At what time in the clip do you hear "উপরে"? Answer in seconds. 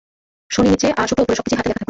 1.23-1.37